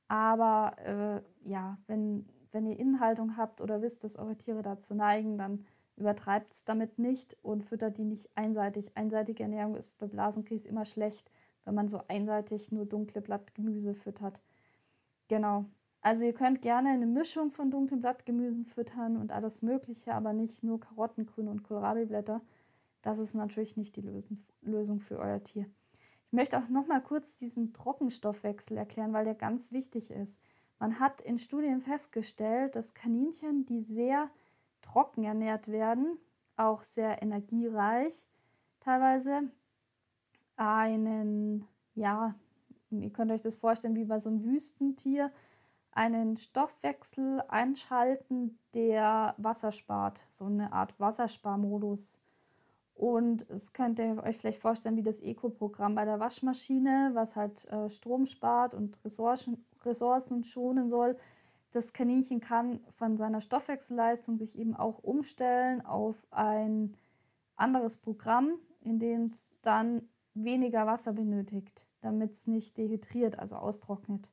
Aber 0.07 0.75
äh, 0.79 1.49
ja, 1.49 1.77
wenn 1.85 2.25
wenn 2.51 2.65
ihr 2.65 2.79
Inhaltung 2.79 3.37
habt 3.37 3.61
oder 3.61 3.81
wisst, 3.81 4.03
dass 4.03 4.17
eure 4.17 4.35
Tiere 4.35 4.63
dazu 4.63 4.93
neigen, 4.93 5.37
dann 5.37 5.65
übertreibt 5.95 6.51
es 6.53 6.63
damit 6.63 6.99
nicht 6.99 7.37
und 7.43 7.63
füttert 7.63 7.97
die 7.97 8.03
nicht 8.03 8.35
einseitig. 8.35 8.97
Einseitige 8.97 9.43
Ernährung 9.43 9.75
ist 9.75 9.97
bei 9.99 10.07
Blasenkries 10.07 10.65
immer 10.65 10.85
schlecht, 10.85 11.29
wenn 11.63 11.75
man 11.75 11.89
so 11.89 12.01
einseitig 12.07 12.71
nur 12.71 12.85
dunkle 12.85 13.21
Blattgemüse 13.21 13.93
füttert. 13.93 14.39
Genau. 15.27 15.65
Also 16.01 16.25
ihr 16.25 16.33
könnt 16.33 16.61
gerne 16.61 16.89
eine 16.89 17.05
Mischung 17.05 17.51
von 17.51 17.69
dunklen 17.69 18.01
Blattgemüsen 18.01 18.65
füttern 18.65 19.17
und 19.17 19.31
alles 19.31 19.61
Mögliche, 19.61 20.13
aber 20.13 20.33
nicht 20.33 20.63
nur 20.63 20.79
Karottengrün 20.79 21.47
und 21.47 21.63
Kohlrabi-Blätter. 21.63 22.41
Das 23.03 23.19
ist 23.19 23.35
natürlich 23.35 23.77
nicht 23.77 23.95
die 23.95 24.03
Lösung 24.61 24.99
für 24.99 25.19
euer 25.19 25.43
Tier. 25.43 25.67
Ich 26.27 26.33
möchte 26.33 26.57
auch 26.57 26.69
noch 26.69 26.87
mal 26.87 27.01
kurz 27.01 27.35
diesen 27.35 27.73
Trockenstoffwechsel 27.73 28.77
erklären, 28.77 29.13
weil 29.13 29.25
der 29.25 29.35
ganz 29.35 29.71
wichtig 29.71 30.11
ist. 30.11 30.41
Man 30.79 30.99
hat 30.99 31.21
in 31.21 31.37
Studien 31.37 31.81
festgestellt, 31.81 32.75
dass 32.75 32.95
Kaninchen, 32.95 33.65
die 33.65 33.81
sehr 33.81 34.29
trocken 34.81 35.23
ernährt 35.23 35.67
werden, 35.67 36.17
auch 36.55 36.81
sehr 36.83 37.21
energiereich 37.21 38.27
teilweise, 38.79 39.51
einen, 40.55 41.67
ja, 41.95 42.35
ihr 42.89 43.09
könnt 43.11 43.31
euch 43.31 43.41
das 43.41 43.55
vorstellen 43.55 43.95
wie 43.95 44.05
bei 44.05 44.19
so 44.19 44.29
einem 44.29 44.43
Wüstentier, 44.43 45.31
einen 45.91 46.37
Stoffwechsel 46.37 47.41
einschalten, 47.47 48.57
der 48.73 49.35
Wasser 49.37 49.71
spart, 49.71 50.21
so 50.29 50.45
eine 50.45 50.71
Art 50.71 50.97
Wassersparmodus. 50.99 52.19
Und 52.95 53.49
es 53.49 53.73
könnt 53.73 53.99
ihr 53.99 54.21
euch 54.23 54.37
vielleicht 54.37 54.61
vorstellen 54.61 54.95
wie 54.95 55.03
das 55.03 55.21
Eco-Programm 55.21 55.95
bei 55.95 56.05
der 56.05 56.19
Waschmaschine, 56.19 57.11
was 57.13 57.35
halt 57.35 57.65
äh, 57.71 57.89
Strom 57.89 58.25
spart 58.25 58.73
und 58.73 59.03
Ressourcen, 59.03 59.65
Ressourcen 59.83 60.43
schonen 60.43 60.89
soll. 60.89 61.17
Das 61.71 61.93
Kaninchen 61.93 62.41
kann 62.41 62.81
von 62.91 63.17
seiner 63.17 63.41
Stoffwechselleistung 63.41 64.37
sich 64.37 64.57
eben 64.57 64.75
auch 64.75 64.99
umstellen 64.99 65.83
auf 65.85 66.15
ein 66.31 66.95
anderes 67.55 67.97
Programm, 67.97 68.53
in 68.81 68.99
dem 68.99 69.25
es 69.25 69.59
dann 69.61 70.07
weniger 70.33 70.85
Wasser 70.85 71.13
benötigt, 71.13 71.85
damit 72.01 72.33
es 72.33 72.47
nicht 72.47 72.77
dehydriert, 72.77 73.39
also 73.39 73.55
austrocknet. 73.55 74.27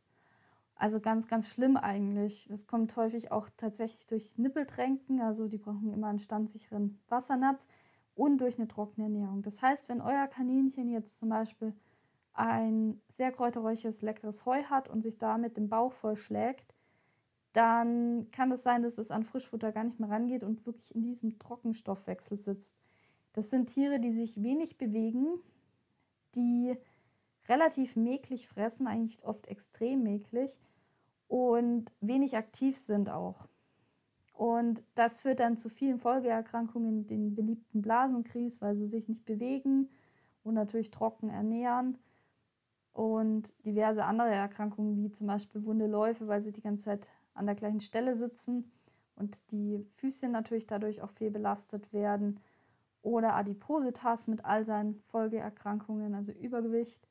Also 0.78 1.00
ganz, 1.00 1.26
ganz 1.26 1.48
schlimm 1.48 1.76
eigentlich. 1.76 2.46
Das 2.48 2.68
kommt 2.68 2.94
häufig 2.94 3.32
auch 3.32 3.48
tatsächlich 3.56 4.06
durch 4.06 4.38
Nippeltränken. 4.38 5.20
Also 5.20 5.48
die 5.48 5.58
brauchen 5.58 5.92
immer 5.92 6.06
einen 6.06 6.20
standsicheren 6.20 7.00
Wassernapf 7.08 7.60
und 8.14 8.38
durch 8.38 8.58
eine 8.58 8.68
trockene 8.68 9.06
Ernährung. 9.06 9.42
Das 9.42 9.60
heißt, 9.60 9.88
wenn 9.88 10.00
euer 10.00 10.28
Kaninchen 10.28 10.88
jetzt 10.88 11.18
zum 11.18 11.30
Beispiel 11.30 11.74
ein 12.32 13.00
sehr 13.08 13.32
kräuterreiches, 13.32 14.02
leckeres 14.02 14.46
Heu 14.46 14.62
hat 14.64 14.88
und 14.88 15.02
sich 15.02 15.18
damit 15.18 15.56
den 15.56 15.68
Bauch 15.68 15.92
vollschlägt, 15.92 16.74
dann 17.52 18.30
kann 18.30 18.52
es 18.52 18.62
sein, 18.62 18.82
dass 18.84 18.98
es 18.98 19.10
an 19.10 19.24
Frischfutter 19.24 19.72
gar 19.72 19.82
nicht 19.82 19.98
mehr 19.98 20.10
rangeht 20.10 20.44
und 20.44 20.64
wirklich 20.64 20.94
in 20.94 21.02
diesem 21.02 21.40
Trockenstoffwechsel 21.40 22.36
sitzt. 22.36 22.76
Das 23.32 23.50
sind 23.50 23.66
Tiere, 23.66 23.98
die 23.98 24.12
sich 24.12 24.40
wenig 24.44 24.78
bewegen, 24.78 25.40
die 26.36 26.76
relativ 27.48 27.96
mäglich 27.96 28.46
fressen, 28.46 28.86
eigentlich 28.86 29.24
oft 29.24 29.48
extrem 29.48 30.04
mäglich 30.04 30.60
und 31.28 31.92
wenig 32.00 32.36
aktiv 32.36 32.76
sind 32.76 33.10
auch. 33.10 33.46
Und 34.32 34.82
das 34.94 35.20
führt 35.20 35.40
dann 35.40 35.56
zu 35.56 35.68
vielen 35.68 35.98
Folgeerkrankungen, 35.98 37.06
den 37.06 37.34
beliebten 37.34 37.82
Blasenkries, 37.82 38.60
weil 38.60 38.74
sie 38.74 38.86
sich 38.86 39.08
nicht 39.08 39.24
bewegen 39.24 39.88
und 40.42 40.54
natürlich 40.54 40.90
trocken 40.90 41.28
ernähren. 41.28 41.98
Und 42.92 43.52
diverse 43.64 44.04
andere 44.04 44.30
Erkrankungen, 44.30 45.02
wie 45.02 45.10
zum 45.10 45.26
Beispiel 45.26 45.64
wunde 45.64 45.86
Läufe, 45.86 46.28
weil 46.28 46.40
sie 46.40 46.52
die 46.52 46.62
ganze 46.62 46.86
Zeit 46.86 47.12
an 47.34 47.46
der 47.46 47.54
gleichen 47.54 47.80
Stelle 47.80 48.16
sitzen 48.16 48.72
und 49.16 49.50
die 49.50 49.84
Füßchen 49.94 50.30
natürlich 50.30 50.66
dadurch 50.66 51.02
auch 51.02 51.10
viel 51.10 51.30
belastet 51.30 51.92
werden. 51.92 52.40
Oder 53.02 53.34
Adipositas 53.34 54.26
mit 54.26 54.44
all 54.44 54.64
seinen 54.64 55.00
Folgeerkrankungen, 55.10 56.14
also 56.14 56.32
Übergewicht 56.32 57.07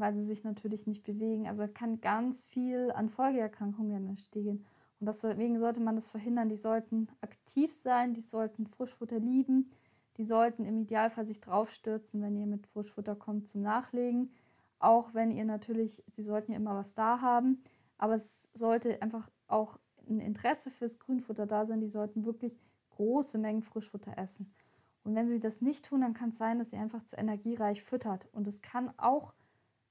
weil 0.00 0.14
sie 0.14 0.22
sich 0.22 0.44
natürlich 0.44 0.86
nicht 0.86 1.04
bewegen. 1.04 1.48
Also 1.48 1.66
kann 1.72 2.00
ganz 2.00 2.44
viel 2.44 2.90
an 2.92 3.08
Folgeerkrankungen 3.08 4.06
entstehen. 4.06 4.64
Und 5.00 5.06
deswegen 5.06 5.58
sollte 5.58 5.80
man 5.80 5.94
das 5.94 6.10
verhindern. 6.10 6.48
Die 6.48 6.56
sollten 6.56 7.08
aktiv 7.20 7.72
sein, 7.72 8.14
die 8.14 8.20
sollten 8.20 8.66
Frischfutter 8.66 9.18
lieben, 9.18 9.70
die 10.16 10.24
sollten 10.24 10.64
im 10.64 10.78
Idealfall 10.78 11.24
sich 11.24 11.40
draufstürzen, 11.40 12.20
wenn 12.20 12.36
ihr 12.36 12.46
mit 12.46 12.66
Frischfutter 12.66 13.14
kommt 13.14 13.48
zum 13.48 13.62
Nachlegen. 13.62 14.32
Auch 14.80 15.14
wenn 15.14 15.30
ihr 15.30 15.44
natürlich, 15.44 16.04
sie 16.10 16.22
sollten 16.22 16.52
ja 16.52 16.58
immer 16.58 16.74
was 16.74 16.94
da 16.94 17.20
haben, 17.20 17.62
aber 17.98 18.14
es 18.14 18.50
sollte 18.52 19.00
einfach 19.02 19.28
auch 19.46 19.78
ein 20.08 20.20
Interesse 20.20 20.70
fürs 20.70 20.98
Grünfutter 20.98 21.46
da 21.46 21.66
sein. 21.66 21.80
Die 21.80 21.88
sollten 21.88 22.24
wirklich 22.24 22.58
große 22.90 23.38
Mengen 23.38 23.62
Frischfutter 23.62 24.16
essen. 24.18 24.52
Und 25.04 25.14
wenn 25.14 25.28
sie 25.28 25.40
das 25.40 25.60
nicht 25.60 25.86
tun, 25.86 26.00
dann 26.00 26.14
kann 26.14 26.30
es 26.30 26.38
sein, 26.38 26.58
dass 26.58 26.72
ihr 26.72 26.80
einfach 26.80 27.02
zu 27.02 27.16
energiereich 27.16 27.82
füttert. 27.82 28.28
Und 28.32 28.46
es 28.46 28.60
kann 28.60 28.92
auch 28.98 29.32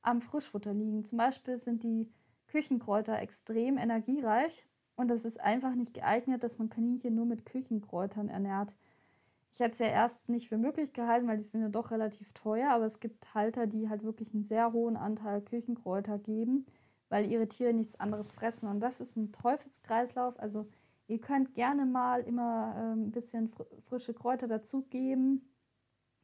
am 0.07 0.21
Frischfutter 0.21 0.73
liegen. 0.73 1.03
Zum 1.03 1.17
Beispiel 1.17 1.57
sind 1.57 1.83
die 1.83 2.09
Küchenkräuter 2.47 3.19
extrem 3.19 3.77
energiereich 3.77 4.65
und 4.95 5.11
es 5.11 5.25
ist 5.25 5.41
einfach 5.41 5.75
nicht 5.75 5.93
geeignet, 5.93 6.43
dass 6.43 6.57
man 6.57 6.69
Kaninchen 6.69 7.13
nur 7.13 7.25
mit 7.25 7.45
Küchenkräutern 7.45 8.29
ernährt. 8.29 8.73
Ich 9.51 9.59
hätte 9.59 9.71
es 9.71 9.79
ja 9.79 9.87
erst 9.87 10.29
nicht 10.29 10.49
für 10.49 10.57
möglich 10.57 10.93
gehalten, 10.93 11.27
weil 11.27 11.37
die 11.37 11.43
sind 11.43 11.61
ja 11.61 11.69
doch 11.69 11.91
relativ 11.91 12.31
teuer, 12.33 12.69
aber 12.71 12.85
es 12.85 12.99
gibt 12.99 13.33
Halter, 13.33 13.67
die 13.67 13.89
halt 13.89 14.03
wirklich 14.03 14.33
einen 14.33 14.43
sehr 14.43 14.71
hohen 14.71 14.95
Anteil 14.97 15.41
Küchenkräuter 15.41 16.19
geben, 16.19 16.65
weil 17.09 17.29
ihre 17.29 17.47
Tiere 17.47 17.73
nichts 17.73 17.99
anderes 17.99 18.31
fressen. 18.31 18.69
Und 18.69 18.79
das 18.79 19.01
ist 19.01 19.17
ein 19.17 19.31
Teufelskreislauf. 19.31 20.39
Also 20.39 20.67
ihr 21.07 21.19
könnt 21.19 21.53
gerne 21.53 21.85
mal 21.85 22.21
immer 22.21 22.75
äh, 22.77 22.93
ein 22.93 23.11
bisschen 23.11 23.49
fr 23.49 23.65
frische 23.81 24.13
Kräuter 24.13 24.47
dazugeben. 24.47 25.49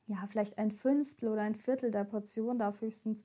Ja, 0.08 0.26
vielleicht 0.28 0.58
ein 0.58 0.72
Fünftel 0.72 1.30
oder 1.30 1.42
ein 1.42 1.56
Viertel 1.56 1.92
der 1.92 2.04
Portion 2.04 2.60
darf 2.60 2.82
höchstens 2.82 3.24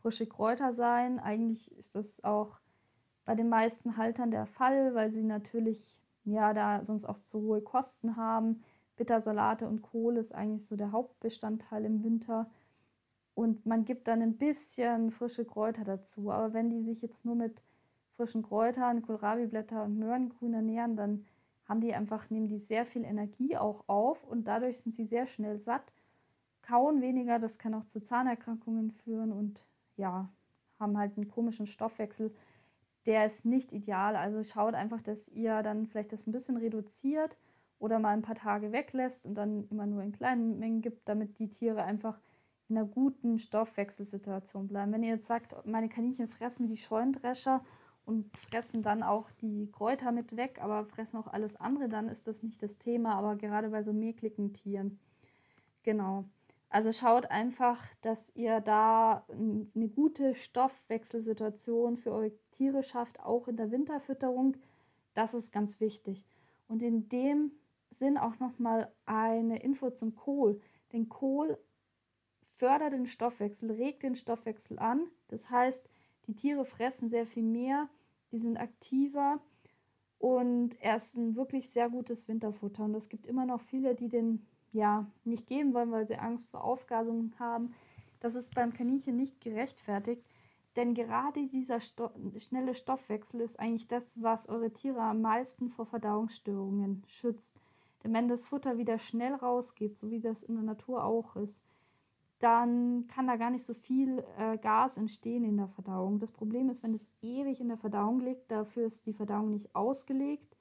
frische 0.00 0.26
Kräuter 0.26 0.72
sein. 0.72 1.18
Eigentlich 1.18 1.70
ist 1.76 1.94
das 1.94 2.22
auch 2.24 2.60
bei 3.24 3.34
den 3.34 3.48
meisten 3.48 3.96
Haltern 3.96 4.30
der 4.30 4.46
Fall, 4.46 4.94
weil 4.94 5.10
sie 5.12 5.22
natürlich 5.22 6.00
ja 6.24 6.52
da 6.52 6.84
sonst 6.84 7.04
auch 7.04 7.18
zu 7.18 7.40
hohe 7.42 7.60
Kosten 7.60 8.16
haben. 8.16 8.62
Bittersalate 8.96 9.66
und 9.68 9.82
Kohl 9.82 10.16
ist 10.16 10.34
eigentlich 10.34 10.66
so 10.66 10.76
der 10.76 10.92
Hauptbestandteil 10.92 11.84
im 11.84 12.02
Winter. 12.04 12.50
Und 13.34 13.64
man 13.64 13.84
gibt 13.84 14.08
dann 14.08 14.20
ein 14.20 14.36
bisschen 14.36 15.10
frische 15.10 15.44
Kräuter 15.44 15.84
dazu. 15.84 16.30
Aber 16.30 16.52
wenn 16.52 16.70
die 16.70 16.82
sich 16.82 17.00
jetzt 17.02 17.24
nur 17.24 17.34
mit 17.34 17.62
frischen 18.16 18.42
Kräutern, 18.42 19.02
Kohlrabi-Blätter 19.02 19.84
und 19.84 19.98
Möhrengrün 19.98 20.52
ernähren, 20.52 20.96
dann 20.96 21.24
haben 21.66 21.80
die 21.80 21.94
einfach, 21.94 22.28
nehmen 22.30 22.48
die 22.48 22.58
sehr 22.58 22.84
viel 22.84 23.04
Energie 23.04 23.56
auch 23.56 23.84
auf 23.86 24.24
und 24.24 24.44
dadurch 24.44 24.80
sind 24.80 24.94
sie 24.94 25.06
sehr 25.06 25.26
schnell 25.26 25.60
satt, 25.60 25.92
kauen 26.62 27.00
weniger, 27.00 27.38
das 27.38 27.58
kann 27.58 27.74
auch 27.74 27.86
zu 27.86 28.02
Zahnerkrankungen 28.02 28.90
führen 28.90 29.32
und 29.32 29.64
ja, 30.00 30.28
haben 30.78 30.98
halt 30.98 31.16
einen 31.16 31.28
komischen 31.28 31.66
Stoffwechsel. 31.66 32.34
Der 33.06 33.26
ist 33.26 33.44
nicht 33.44 33.72
ideal. 33.72 34.16
Also 34.16 34.42
schaut 34.42 34.74
einfach, 34.74 35.02
dass 35.02 35.28
ihr 35.28 35.62
dann 35.62 35.86
vielleicht 35.86 36.12
das 36.12 36.26
ein 36.26 36.32
bisschen 36.32 36.56
reduziert 36.56 37.36
oder 37.78 37.98
mal 37.98 38.10
ein 38.10 38.22
paar 38.22 38.34
Tage 38.34 38.72
weglässt 38.72 39.26
und 39.26 39.34
dann 39.34 39.68
immer 39.68 39.86
nur 39.86 40.02
in 40.02 40.12
kleinen 40.12 40.58
Mengen 40.58 40.82
gibt, 40.82 41.08
damit 41.08 41.38
die 41.38 41.50
Tiere 41.50 41.82
einfach 41.82 42.18
in 42.68 42.76
einer 42.76 42.86
guten 42.86 43.38
Stoffwechselsituation 43.38 44.68
bleiben. 44.68 44.92
Wenn 44.92 45.02
ihr 45.02 45.14
jetzt 45.14 45.26
sagt, 45.26 45.54
meine 45.66 45.88
Kaninchen 45.88 46.28
fressen 46.28 46.68
die 46.68 46.76
Scheunendrescher 46.76 47.64
und 48.04 48.36
fressen 48.36 48.82
dann 48.82 49.02
auch 49.02 49.30
die 49.32 49.70
Kräuter 49.72 50.12
mit 50.12 50.36
weg, 50.36 50.60
aber 50.62 50.84
fressen 50.84 51.18
auch 51.18 51.26
alles 51.26 51.56
andere, 51.56 51.88
dann 51.88 52.08
ist 52.08 52.26
das 52.26 52.42
nicht 52.42 52.62
das 52.62 52.78
Thema, 52.78 53.14
aber 53.14 53.36
gerade 53.36 53.70
bei 53.70 53.82
so 53.82 53.92
mäkligen 53.92 54.52
Tieren. 54.52 54.98
Genau. 55.82 56.24
Also 56.70 56.92
schaut 56.92 57.26
einfach, 57.32 57.84
dass 58.00 58.34
ihr 58.36 58.60
da 58.60 59.26
eine 59.28 59.88
gute 59.88 60.34
Stoffwechselsituation 60.34 61.96
für 61.96 62.12
eure 62.12 62.32
Tiere 62.52 62.84
schafft, 62.84 63.20
auch 63.20 63.48
in 63.48 63.56
der 63.56 63.72
Winterfütterung. 63.72 64.56
Das 65.14 65.34
ist 65.34 65.52
ganz 65.52 65.80
wichtig. 65.80 66.24
Und 66.68 66.80
in 66.80 67.08
dem 67.08 67.50
Sinn 67.90 68.16
auch 68.16 68.38
nochmal 68.38 68.92
eine 69.04 69.60
Info 69.60 69.90
zum 69.90 70.14
Kohl. 70.14 70.60
Denn 70.92 71.08
Kohl 71.08 71.58
fördert 72.56 72.92
den 72.92 73.06
Stoffwechsel, 73.06 73.72
regt 73.72 74.04
den 74.04 74.14
Stoffwechsel 74.14 74.78
an. 74.78 75.08
Das 75.26 75.50
heißt, 75.50 75.88
die 76.28 76.36
Tiere 76.36 76.64
fressen 76.64 77.08
sehr 77.08 77.26
viel 77.26 77.42
mehr, 77.42 77.88
die 78.30 78.38
sind 78.38 78.58
aktiver 78.58 79.40
und 80.18 80.80
er 80.80 80.96
ist 80.96 81.16
ein 81.16 81.34
wirklich 81.34 81.68
sehr 81.70 81.88
gutes 81.90 82.28
Winterfutter. 82.28 82.84
Und 82.84 82.94
es 82.94 83.08
gibt 83.08 83.26
immer 83.26 83.46
noch 83.46 83.60
viele, 83.60 83.96
die 83.96 84.08
den 84.08 84.46
ja, 84.72 85.06
nicht 85.24 85.46
geben 85.46 85.74
wollen, 85.74 85.90
weil 85.90 86.06
sie 86.06 86.16
Angst 86.16 86.50
vor 86.50 86.64
Aufgasungen 86.64 87.34
haben. 87.38 87.74
Das 88.20 88.34
ist 88.34 88.54
beim 88.54 88.72
Kaninchen 88.72 89.16
nicht 89.16 89.40
gerechtfertigt, 89.40 90.22
denn 90.76 90.94
gerade 90.94 91.46
dieser 91.48 91.80
Sto 91.80 92.10
schnelle 92.38 92.74
Stoffwechsel 92.74 93.40
ist 93.40 93.58
eigentlich 93.58 93.88
das, 93.88 94.22
was 94.22 94.48
eure 94.48 94.72
Tiere 94.72 95.00
am 95.00 95.20
meisten 95.20 95.68
vor 95.68 95.86
Verdauungsstörungen 95.86 97.02
schützt. 97.06 97.54
Denn 98.04 98.14
wenn 98.14 98.28
das 98.28 98.48
Futter 98.48 98.78
wieder 98.78 98.98
schnell 98.98 99.34
rausgeht, 99.34 99.98
so 99.98 100.10
wie 100.10 100.20
das 100.20 100.42
in 100.42 100.54
der 100.54 100.64
Natur 100.64 101.04
auch 101.04 101.36
ist, 101.36 101.64
dann 102.38 103.06
kann 103.08 103.26
da 103.26 103.36
gar 103.36 103.50
nicht 103.50 103.66
so 103.66 103.74
viel 103.74 104.24
äh, 104.38 104.56
Gas 104.56 104.96
entstehen 104.96 105.44
in 105.44 105.58
der 105.58 105.68
Verdauung. 105.68 106.18
Das 106.18 106.32
Problem 106.32 106.70
ist, 106.70 106.82
wenn 106.82 106.94
es 106.94 107.08
ewig 107.20 107.60
in 107.60 107.68
der 107.68 107.76
Verdauung 107.76 108.20
liegt, 108.20 108.50
dafür 108.50 108.86
ist 108.86 109.06
die 109.06 109.12
Verdauung 109.12 109.50
nicht 109.50 109.74
ausgelegt 109.74 110.56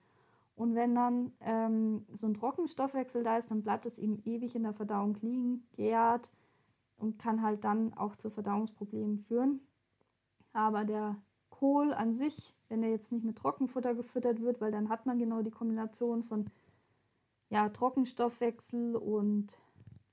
und 0.60 0.76
wenn 0.76 0.94
dann 0.94 1.32
ähm, 1.40 2.06
so 2.12 2.28
ein 2.28 2.34
Trockenstoffwechsel 2.34 3.24
da 3.24 3.38
ist, 3.38 3.50
dann 3.50 3.64
bleibt 3.64 3.86
es 3.86 3.98
eben 3.98 4.22
ewig 4.26 4.58
in 4.58 4.64
der 4.64 4.74
Verdauung 4.74 5.16
liegen, 5.22 5.66
gärt 5.72 6.30
und 6.98 7.18
kann 7.18 7.42
halt 7.42 7.64
dann 7.64 7.94
auch 7.94 8.18
zu 8.18 8.30
Verdauungsproblemen 8.30 9.20
führen. 9.20 9.62
Aber 10.52 10.84
der 10.84 11.16
Kohl 11.50 11.94
an 11.94 12.14
sich, 12.14 12.58
wenn 12.68 12.84
er 12.84 12.90
jetzt 12.90 13.14
nicht 13.14 13.24
mit 13.24 13.38
Trockenfutter 13.38 13.96
gefüttert 13.96 14.42
wird, 14.42 14.60
weil 14.60 14.74
dann 14.74 14.90
hat 14.90 15.06
man 15.06 15.18
genau 15.18 15.44
die 15.44 15.50
Kombination 15.50 16.24
von 16.24 16.48
ja, 17.50 17.70
Trockenstoffwechsel 17.70 18.98
und 18.98 19.58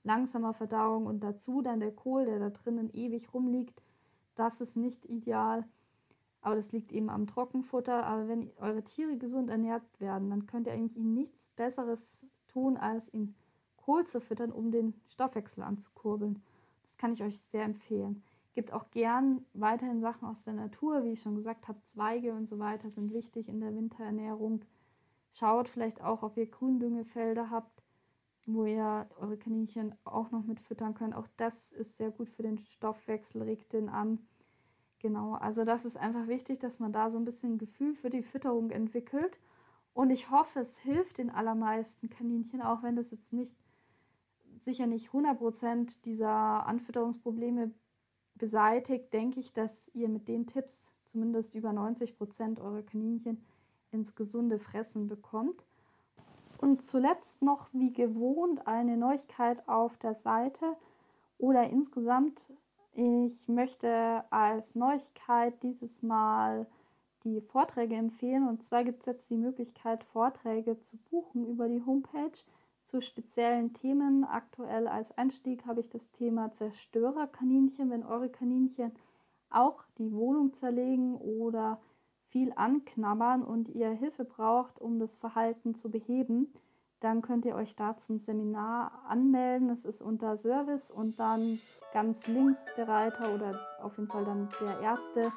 langsamer 0.04 0.54
Verdauung 0.54 1.06
und 1.06 1.24
dazu 1.24 1.60
dann 1.60 1.80
der 1.80 1.90
Kohl, 1.90 2.24
der 2.24 2.38
da 2.38 2.50
drinnen 2.50 2.90
ewig 2.94 3.34
rumliegt, 3.34 3.82
das 4.36 4.60
ist 4.60 4.76
nicht 4.76 5.06
ideal. 5.06 5.64
Aber 6.46 6.54
das 6.54 6.70
liegt 6.70 6.92
eben 6.92 7.10
am 7.10 7.26
Trockenfutter. 7.26 8.06
Aber 8.06 8.28
wenn 8.28 8.52
eure 8.58 8.84
Tiere 8.84 9.16
gesund 9.16 9.50
ernährt 9.50 9.82
werden, 9.98 10.30
dann 10.30 10.46
könnt 10.46 10.68
ihr 10.68 10.74
eigentlich 10.74 10.96
ihnen 10.96 11.12
nichts 11.12 11.50
Besseres 11.50 12.24
tun, 12.46 12.76
als 12.76 13.12
ihnen 13.12 13.34
Kohl 13.76 14.06
zu 14.06 14.20
füttern, 14.20 14.52
um 14.52 14.70
den 14.70 14.94
Stoffwechsel 15.08 15.64
anzukurbeln. 15.64 16.40
Das 16.82 16.98
kann 16.98 17.12
ich 17.12 17.24
euch 17.24 17.40
sehr 17.40 17.64
empfehlen. 17.64 18.22
Gibt 18.54 18.72
auch 18.72 18.92
gern 18.92 19.44
weiterhin 19.54 19.98
Sachen 19.98 20.28
aus 20.28 20.44
der 20.44 20.54
Natur, 20.54 21.02
wie 21.02 21.14
ich 21.14 21.20
schon 21.20 21.34
gesagt 21.34 21.66
habe, 21.66 21.82
Zweige 21.82 22.32
und 22.32 22.46
so 22.46 22.60
weiter 22.60 22.90
sind 22.90 23.12
wichtig 23.12 23.48
in 23.48 23.58
der 23.60 23.74
Winterernährung. 23.74 24.64
Schaut 25.32 25.68
vielleicht 25.68 26.00
auch, 26.00 26.22
ob 26.22 26.36
ihr 26.36 26.46
Gründüngefelder 26.46 27.50
habt, 27.50 27.82
wo 28.46 28.66
ihr 28.66 29.08
eure 29.18 29.36
Kaninchen 29.36 29.96
auch 30.04 30.30
noch 30.30 30.44
mit 30.44 30.60
füttern 30.60 30.94
könnt. 30.94 31.16
Auch 31.16 31.26
das 31.38 31.72
ist 31.72 31.96
sehr 31.96 32.12
gut 32.12 32.28
für 32.28 32.44
den 32.44 32.58
Stoffwechsel, 32.58 33.42
regt 33.42 33.72
den 33.72 33.88
an. 33.88 34.20
Genau, 34.98 35.34
also 35.34 35.64
das 35.64 35.84
ist 35.84 35.96
einfach 35.96 36.26
wichtig, 36.26 36.58
dass 36.58 36.80
man 36.80 36.92
da 36.92 37.10
so 37.10 37.18
ein 37.18 37.24
bisschen 37.24 37.58
Gefühl 37.58 37.94
für 37.94 38.10
die 38.10 38.22
Fütterung 38.22 38.70
entwickelt. 38.70 39.38
Und 39.92 40.10
ich 40.10 40.30
hoffe, 40.30 40.60
es 40.60 40.78
hilft 40.78 41.18
den 41.18 41.30
allermeisten 41.30 42.08
Kaninchen, 42.08 42.60
auch 42.62 42.82
wenn 42.82 42.96
das 42.96 43.10
jetzt 43.10 43.32
nicht 43.32 43.54
sicher 44.58 44.86
nicht 44.86 45.10
100% 45.10 46.02
dieser 46.04 46.66
Anfütterungsprobleme 46.66 47.72
beseitigt, 48.34 49.12
denke 49.12 49.40
ich, 49.40 49.52
dass 49.52 49.88
ihr 49.94 50.08
mit 50.08 50.28
den 50.28 50.46
Tipps 50.46 50.92
zumindest 51.04 51.54
über 51.54 51.70
90% 51.70 52.60
eurer 52.60 52.82
Kaninchen 52.82 53.44
ins 53.92 54.14
gesunde 54.14 54.58
Fressen 54.58 55.08
bekommt. 55.08 55.64
Und 56.58 56.82
zuletzt 56.82 57.42
noch 57.42 57.68
wie 57.72 57.92
gewohnt 57.92 58.66
eine 58.66 58.96
Neuigkeit 58.96 59.66
auf 59.68 59.96
der 59.98 60.14
Seite 60.14 60.76
oder 61.38 61.68
insgesamt. 61.68 62.50
Ich 62.98 63.46
möchte 63.46 64.24
als 64.30 64.74
Neuigkeit 64.74 65.62
dieses 65.62 66.02
Mal 66.02 66.66
die 67.24 67.42
Vorträge 67.42 67.94
empfehlen. 67.94 68.48
Und 68.48 68.64
zwar 68.64 68.84
gibt 68.84 69.00
es 69.00 69.06
jetzt 69.06 69.28
die 69.28 69.36
Möglichkeit, 69.36 70.02
Vorträge 70.02 70.80
zu 70.80 70.96
buchen 71.10 71.46
über 71.46 71.68
die 71.68 71.84
Homepage 71.84 72.38
zu 72.84 73.02
speziellen 73.02 73.74
Themen. 73.74 74.24
Aktuell 74.24 74.88
als 74.88 75.12
Einstieg 75.18 75.66
habe 75.66 75.80
ich 75.80 75.90
das 75.90 76.10
Thema 76.10 76.52
Zerstörerkaninchen. 76.52 77.90
Wenn 77.90 78.02
eure 78.02 78.30
Kaninchen 78.30 78.92
auch 79.50 79.84
die 79.98 80.14
Wohnung 80.14 80.54
zerlegen 80.54 81.16
oder 81.16 81.82
viel 82.28 82.54
anknabbern 82.56 83.44
und 83.44 83.68
ihr 83.68 83.90
Hilfe 83.90 84.24
braucht, 84.24 84.80
um 84.80 84.98
das 84.98 85.18
Verhalten 85.18 85.74
zu 85.74 85.90
beheben, 85.90 86.50
dann 87.00 87.22
könnt 87.22 87.44
ihr 87.44 87.54
euch 87.54 87.76
da 87.76 87.96
zum 87.96 88.18
Seminar 88.18 89.02
anmelden. 89.08 89.70
Es 89.70 89.84
ist 89.84 90.00
unter 90.02 90.36
Service 90.36 90.90
und 90.90 91.18
dann 91.18 91.60
ganz 91.92 92.26
links 92.26 92.66
der 92.76 92.88
Reiter 92.88 93.34
oder 93.34 93.60
auf 93.82 93.96
jeden 93.96 94.10
Fall 94.10 94.24
dann 94.24 94.48
der 94.60 94.80
erste 94.80 95.32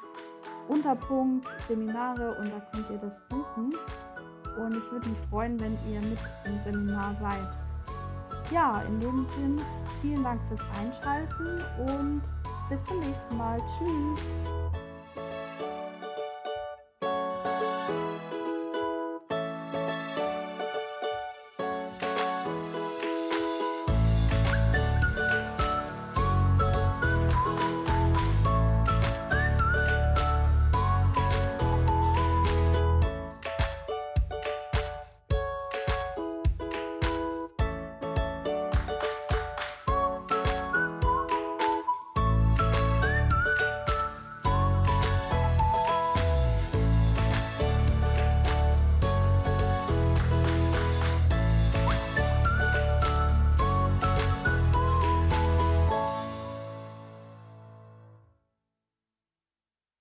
Unterpunkt 0.68 1.46
Seminare 1.60 2.36
und 2.38 2.50
da 2.50 2.60
könnt 2.72 2.90
ihr 2.90 2.98
das 2.98 3.20
buchen. 3.28 3.74
Und 4.58 4.76
ich 4.76 4.90
würde 4.90 5.08
mich 5.08 5.18
freuen, 5.30 5.60
wenn 5.60 5.78
ihr 5.90 6.00
mit 6.00 6.18
im 6.44 6.58
Seminar 6.58 7.14
seid. 7.14 7.48
Ja, 8.50 8.82
in 8.82 9.00
dem 9.00 9.26
Sinn, 9.28 9.60
vielen 10.02 10.24
Dank 10.24 10.42
fürs 10.44 10.64
Einschalten 10.78 11.62
und 11.78 12.22
bis 12.68 12.84
zum 12.84 12.98
nächsten 13.00 13.36
Mal. 13.36 13.60
Tschüss. 13.78 14.38